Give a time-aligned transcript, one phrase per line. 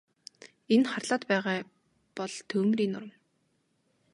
[0.73, 1.57] Энэ харлаад байгаа
[2.17, 3.13] бол түймрийн нурам.